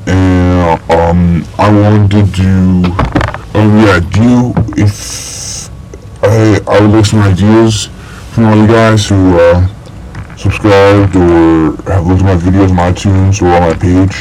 and 0.07 0.44
um, 0.91 1.45
I 1.59 1.71
wanted 1.71 2.11
to 2.11 2.23
do. 2.33 2.85
Um, 3.55 3.79
yeah, 3.79 4.01
do 4.01 4.23
you 4.23 4.55
if 4.77 5.71
I 6.23 6.61
I 6.67 6.81
would 6.81 6.91
like 6.91 7.07
some 7.07 7.21
ideas 7.21 7.89
from 8.33 8.47
all 8.47 8.57
you 8.57 8.67
guys 8.67 9.09
who 9.09 9.39
uh, 9.39 9.67
subscribed 10.37 11.15
or 11.17 11.77
have 11.93 12.07
looked 12.07 12.23
at 12.23 12.27
my 12.27 12.37
videos 12.37 12.71
on 12.71 12.93
iTunes 12.93 13.43
or 13.43 13.49
on 13.49 13.63
my 13.63 13.75
page. 13.75 14.17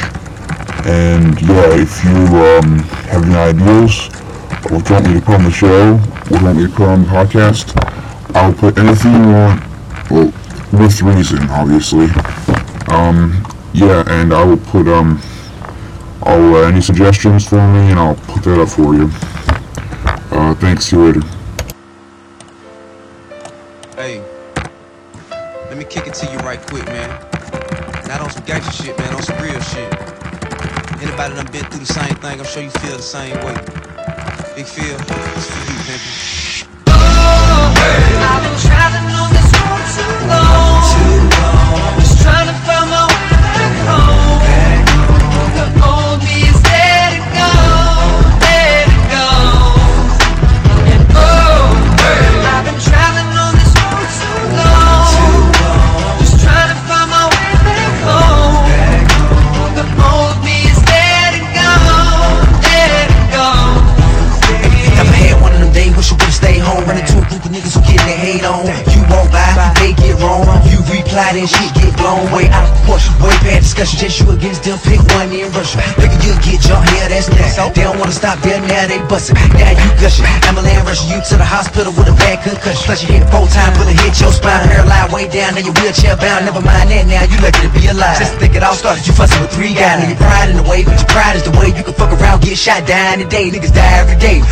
And 0.86 1.40
yeah, 1.42 1.82
if 1.82 2.04
you 2.04 2.16
um, 2.38 2.78
have 3.08 3.24
any 3.24 3.34
ideas, 3.34 4.08
or 4.70 4.78
what 4.78 4.88
you 4.88 4.94
want 4.94 5.08
me 5.08 5.14
to 5.14 5.20
put 5.20 5.34
on 5.34 5.44
the 5.44 5.50
show, 5.50 5.98
you 6.30 6.44
want 6.44 6.58
me 6.58 6.66
to 6.66 6.72
put 6.72 6.88
on 6.88 7.02
the 7.02 7.08
podcast, 7.08 7.72
I'll 8.36 8.52
put 8.52 8.78
anything 8.78 9.12
you 9.12 9.32
want. 9.32 9.62
Well, 10.10 10.32
with 10.72 11.02
reason, 11.02 11.48
obviously. 11.50 12.08
Um, 12.88 13.44
yeah, 13.72 14.04
and 14.06 14.32
I 14.32 14.44
will 14.44 14.58
put 14.58 14.86
um. 14.88 15.20
I'll, 16.24 16.56
uh, 16.56 16.68
any 16.68 16.80
suggestions 16.80 17.46
for 17.46 17.56
me, 17.56 17.90
and 17.90 18.00
I'll 18.00 18.14
put 18.14 18.44
that 18.44 18.58
up 18.58 18.70
for 18.70 18.94
you. 18.94 19.10
Uh, 20.30 20.54
thanks, 20.54 20.86
see 20.86 20.96
you 20.96 21.04
later. 21.04 21.20
Hey, 23.94 24.24
let 25.68 25.76
me 25.76 25.84
kick 25.84 26.06
it 26.06 26.14
to 26.14 26.32
you 26.32 26.38
right 26.38 26.60
quick, 26.66 26.86
man. 26.86 27.10
Not 28.08 28.22
on 28.22 28.30
some 28.30 28.44
gangster 28.44 28.72
shit, 28.72 28.98
man, 28.98 29.14
on 29.14 29.22
some 29.22 29.40
real 29.42 29.60
shit. 29.60 29.92
Anybody 31.02 31.34
done 31.34 31.52
been 31.52 31.64
through 31.66 31.80
the 31.80 31.86
same 31.86 32.14
thing, 32.16 32.40
I'm 32.40 32.46
sure 32.46 32.62
you 32.62 32.70
feel 32.70 32.96
the 32.96 33.02
same 33.02 33.36
way. 33.44 33.54
Big 34.56 34.64
this 34.64 34.74
for 34.74 34.80
you, 34.82 35.78
pimpin'. 35.84 36.53
You 71.24 71.30
reply, 71.30 71.40
then 71.40 71.48
shit 71.48 71.72
get 71.72 71.96
blown 71.96 72.28
way 72.36 72.52
out 72.52 72.68
of 72.68 72.76
proportion. 72.84 73.16
Way 73.24 73.32
past 73.40 73.72
discussion, 73.72 73.96
just 73.96 74.20
you 74.20 74.28
against 74.28 74.64
them. 74.64 74.76
Pick 74.84 75.00
one 75.16 75.32
in 75.32 75.48
rush. 75.56 75.72
Figure 75.96 76.20
you'll 76.20 76.36
get 76.44 76.60
jumped, 76.60 76.92
yeah, 76.92 77.08
that's 77.08 77.32
next. 77.32 77.56
They 77.56 77.80
don't 77.80 77.96
wanna 77.96 78.12
stop 78.12 78.36
there, 78.44 78.60
now 78.60 78.84
they 78.84 79.00
bustin'. 79.08 79.36
Now 79.56 79.72
you 79.72 79.88
gushing. 80.00 80.28
Ambulance 80.44 80.84
rushing 80.84 81.08
you 81.16 81.20
to 81.32 81.34
the 81.40 81.44
hospital 81.44 81.92
with 81.96 82.12
a 82.12 82.16
bad 82.20 82.44
concussion. 82.44 82.84
Plus 82.84 83.00
you 83.02 83.16
hit 83.16 83.24
four 83.32 83.48
times, 83.48 83.72
but 83.78 83.88
it 83.88 83.96
hit 84.04 84.20
your 84.20 84.32
spine. 84.32 84.68
Hairline 84.68 85.08
way 85.12 85.24
down, 85.28 85.56
now 85.56 85.64
you 85.64 85.72
wheelchair 85.80 86.16
bound. 86.20 86.44
Never 86.44 86.60
mind 86.60 86.92
that, 86.92 87.08
now 87.08 87.24
you 87.24 87.40
lucky 87.40 87.64
to 87.64 87.72
be 87.72 87.88
alive. 87.88 88.20
Just 88.20 88.36
think 88.36 88.52
it 88.54 88.62
all 88.62 88.76
started, 88.76 89.06
you 89.08 89.16
fussing 89.16 89.40
with 89.40 89.52
three 89.52 89.72
guys. 89.72 90.04
Now 90.04 90.12
your 90.12 90.20
pride 90.20 90.48
in 90.52 90.56
the 90.60 90.66
way, 90.68 90.84
but 90.84 91.00
your 91.00 91.08
pride 91.08 91.40
is 91.40 91.44
the 91.48 91.56
way 91.56 91.72
you 91.72 91.84
can 91.84 91.96
fuck 91.96 92.12
around, 92.12 92.44
get 92.44 92.60
shot, 92.60 92.84
die 92.84 93.16
in 93.16 93.24
the 93.24 93.28
day. 93.32 93.48
Niggas 93.48 93.72
die 93.72 93.96
every 93.96 94.20
day, 94.20 94.44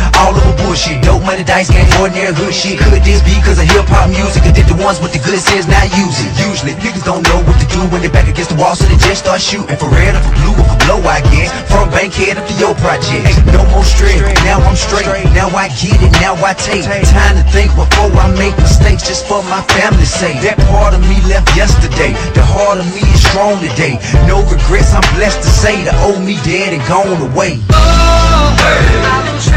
bullshit. 0.73 0.97
Dope 1.05 1.21
money, 1.21 1.45
dice 1.45 1.69
game, 1.69 1.85
ordinary 2.01 2.33
hood 2.33 2.49
shit. 2.49 2.81
Could 2.81 3.05
this 3.05 3.21
be 3.21 3.37
cause 3.45 3.61
of 3.61 3.69
hip 3.69 3.85
hop 3.85 4.09
music? 4.09 4.41
Did 4.41 4.65
the 4.65 4.73
ones 4.81 4.97
with 4.97 5.13
the 5.13 5.21
good 5.21 5.37
sense 5.37 5.69
not 5.69 5.85
use 5.93 6.17
it? 6.17 6.33
Usually, 6.41 6.73
niggas 6.81 7.05
don't 7.05 7.21
know 7.29 7.39
what 7.45 7.61
to 7.61 7.67
do 7.69 7.85
when 7.93 8.01
they 8.01 8.09
back 8.09 8.25
against 8.25 8.49
the 8.49 8.57
wall, 8.57 8.73
so 8.73 8.89
they 8.89 8.97
just 8.97 9.21
start 9.21 9.37
shooting. 9.37 9.77
For 9.77 9.85
red 9.93 10.17
or 10.17 10.23
for 10.25 10.33
blue 10.41 10.55
or 10.57 10.65
for 10.65 10.79
blow, 10.89 10.99
I 11.05 11.21
guess. 11.29 11.53
From 11.69 11.93
Bankhead 11.93 12.41
up 12.41 12.49
to 12.49 12.55
your 12.57 12.73
project. 12.81 13.21
Ain't 13.21 13.45
no 13.53 13.61
more 13.69 13.85
straight, 13.85 14.17
now 14.41 14.57
I'm 14.65 14.73
straight. 14.73 15.05
Now 15.37 15.53
I 15.53 15.69
get 15.77 16.01
it, 16.01 16.11
now 16.17 16.33
I 16.41 16.57
take 16.57 16.89
time 16.89 17.37
to 17.37 17.45
think 17.53 17.69
before 17.77 18.09
I 18.17 18.33
make 18.33 18.57
mistakes 18.57 19.05
just 19.05 19.29
for 19.29 19.45
my 19.45 19.61
family's 19.77 20.09
sake. 20.09 20.41
That 20.41 20.57
part 20.73 20.97
of 20.97 21.05
me 21.05 21.21
left 21.29 21.53
yesterday. 21.53 22.17
The 22.33 22.41
heart 22.41 22.81
of 22.81 22.87
me 22.97 23.05
is 23.13 23.21
strong 23.21 23.61
today. 23.61 24.01
No 24.25 24.41
regrets, 24.49 24.97
I'm 24.97 25.05
blessed 25.13 25.45
to 25.45 25.51
say 25.53 25.85
the 25.85 25.93
old 26.01 26.25
me 26.25 26.41
dead 26.41 26.73
and 26.73 26.81
gone 26.89 27.21
away. 27.29 27.61
Oh, 27.69 28.57
traveling 28.57 29.52